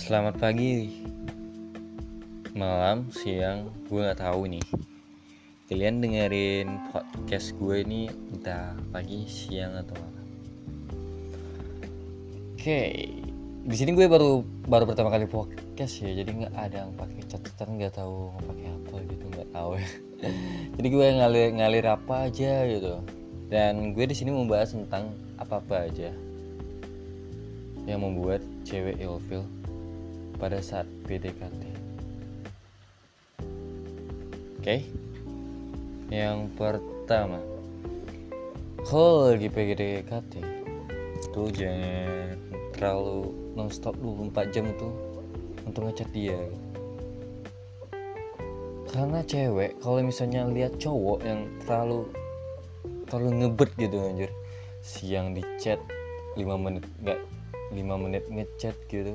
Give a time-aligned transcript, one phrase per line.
[0.00, 1.04] Selamat pagi,
[2.56, 4.64] malam, siang, gue nggak tahu nih.
[5.68, 10.26] Kalian dengerin podcast gue ini entah pagi, siang atau malam.
[12.56, 12.80] Oke,
[13.60, 17.76] di sini gue baru baru pertama kali podcast ya, jadi nggak ada yang pakai catatan,
[17.76, 19.90] nggak tahu mau pakai apa gitu, nggak tahu ya.
[20.80, 23.04] jadi gue ngalir ngalir apa aja gitu.
[23.52, 26.08] Dan gue di sini membahas tentang apa apa aja
[27.84, 29.44] yang membuat cewek ilfil
[30.40, 31.62] pada saat PDKT.
[34.60, 34.80] Oke, okay?
[36.08, 37.40] yang pertama,
[38.88, 40.40] kalau lagi PDKT,
[41.30, 42.40] tuh jangan
[42.72, 44.92] terlalu nonstop 24 jam tuh
[45.68, 46.40] untuk ngechat dia.
[48.90, 52.10] Karena cewek kalau misalnya lihat cowok yang terlalu
[53.06, 54.30] terlalu ngebet gitu anjir,
[54.82, 55.78] siang di chat
[56.34, 57.20] 5 menit nggak
[57.70, 59.14] 5 menit ngechat gitu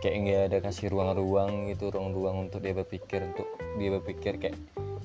[0.00, 4.56] kayak nggak ada kasih ruang-ruang gitu ruang-ruang untuk dia berpikir untuk dia berpikir kayak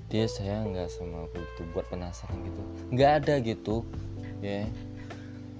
[0.07, 2.61] dia sayang nggak sama aku gitu buat penasaran gitu.
[2.95, 3.75] Nggak ada gitu
[4.39, 4.63] ya.
[4.63, 4.67] Yeah.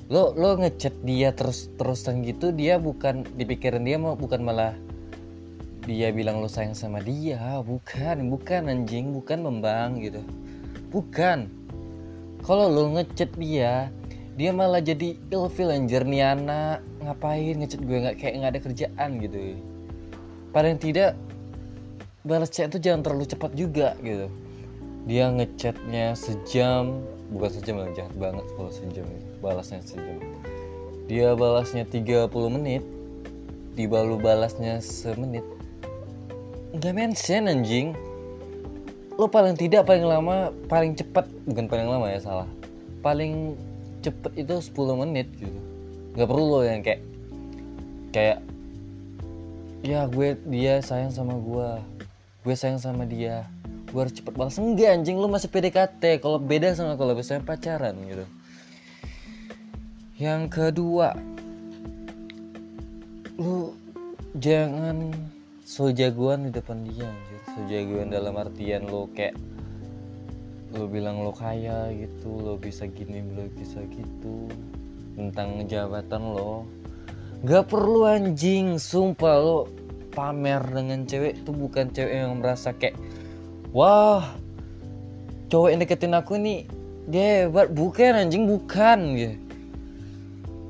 [0.05, 4.77] lo lo ngechat dia terus terusan gitu dia bukan dipikirin dia mau bukan malah
[5.89, 7.59] dia bilang lo sayang sama dia.
[7.61, 10.21] Bukan bukan anjing bukan membang gitu.
[10.93, 11.51] Bukan.
[12.45, 13.89] Kalau lo ngechat dia
[14.35, 19.09] dia malah jadi ilfil anjir nih anak ngapain ngechat gue nggak kayak nggak ada kerjaan
[19.23, 19.39] gitu.
[20.51, 21.15] Paling tidak
[22.27, 24.27] balas chat itu jangan terlalu cepat juga gitu.
[25.07, 26.99] Dia ngechatnya sejam
[27.31, 29.07] bukan sejam lah jahat banget kalau sejam
[29.39, 30.19] balasnya sejam.
[31.07, 32.83] Dia balasnya 30 menit
[33.79, 35.47] dibalu balasnya semenit.
[36.75, 37.95] Nggak mention anjing.
[39.15, 42.49] Lo paling tidak paling lama paling cepat bukan paling lama ya salah.
[42.99, 43.55] Paling
[44.05, 45.59] cepet itu 10 menit gitu.
[46.13, 47.01] Nggak perlu lo yang kayak
[48.13, 48.39] kayak
[49.81, 51.69] ya gue dia sayang sama gue
[52.45, 53.49] gue sayang sama dia.
[53.89, 54.61] Gue harus cepet balas.
[54.61, 58.25] Enggak anjing lu masih PDKT kalau beda sama kalau misalnya pacaran gitu.
[60.21, 61.17] Yang kedua
[63.35, 63.75] lu
[64.39, 65.11] jangan
[65.67, 67.41] so jagoan di depan dia anjir.
[67.51, 69.35] So jagoan dalam artian lo kayak
[70.75, 74.51] lo bilang lo kaya gitu lo bisa gini lo bisa gitu.
[75.15, 76.67] Tentang jabatan lo.
[77.47, 78.75] Gak perlu anjing.
[78.75, 79.57] Sumpah lo
[80.11, 82.95] pamer dengan cewek itu bukan cewek yang merasa kayak
[83.75, 84.23] wah
[85.51, 86.67] cowok yang deketin aku nih
[87.07, 87.71] dia hebat.
[87.71, 89.35] Bukan anjing bukan gitu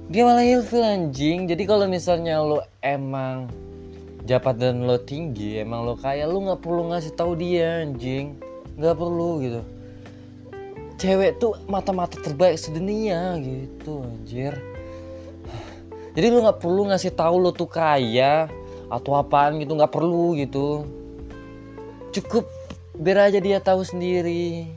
[0.06, 1.50] dia malah ilfil anjing.
[1.50, 3.50] Jadi kalau misalnya lo emang
[4.30, 8.38] jabatan lo tinggi emang lo kaya lo nggak perlu ngasih tahu dia anjing.
[8.78, 9.62] Nggak perlu gitu
[10.96, 14.56] cewek tuh mata-mata terbaik sedunia gitu anjir.
[16.16, 18.48] Jadi lu nggak perlu ngasih tahu lu tuh kaya
[18.88, 20.88] atau apaan gitu nggak perlu gitu.
[22.16, 22.48] Cukup
[22.96, 24.72] biar aja dia tahu sendiri.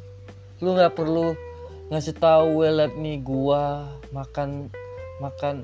[0.58, 1.38] Lu nggak perlu
[1.94, 4.66] ngasih tahu lihat nih gua makan
[5.22, 5.62] makan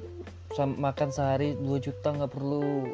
[0.79, 2.87] makan sehari 2 juta nggak perlu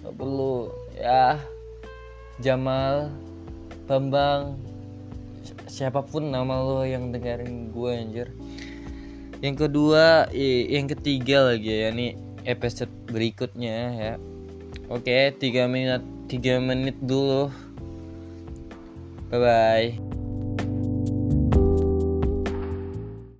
[0.00, 0.72] nggak perlu.
[0.96, 1.36] Ya
[2.40, 3.12] Jamal
[3.84, 4.56] Bambang
[5.68, 8.28] siapa pun nama lo yang dengerin gue anjir.
[9.38, 10.26] Yang kedua
[10.66, 14.14] yang ketiga lagi ya nih episode berikutnya ya.
[14.90, 17.52] Oke tiga menit tiga menit dulu.
[19.28, 20.17] Bye bye